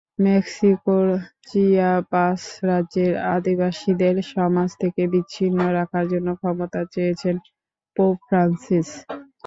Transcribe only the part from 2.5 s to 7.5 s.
রাজ্যের আদিবাসীদের সমাজ থেকে বিচ্ছিন্ন রাখার জন্য ক্ষমা চেয়েছেন